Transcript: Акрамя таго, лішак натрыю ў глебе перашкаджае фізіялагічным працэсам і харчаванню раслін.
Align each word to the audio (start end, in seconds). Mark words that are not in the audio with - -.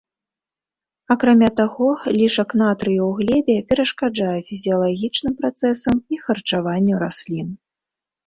Акрамя 1.15 1.49
таго, 1.59 1.89
лішак 2.19 2.49
натрыю 2.61 3.03
ў 3.07 3.11
глебе 3.19 3.57
перашкаджае 3.71 4.39
фізіялагічным 4.49 5.33
працэсам 5.41 5.95
і 6.17 6.19
харчаванню 6.23 6.95
раслін. 7.05 7.49